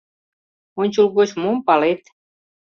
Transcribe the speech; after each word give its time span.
Ончылгоч 0.81 1.29
мом 1.41 1.57
палет?.. 1.67 2.01